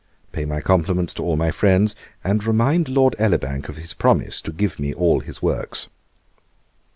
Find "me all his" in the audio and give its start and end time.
4.79-5.43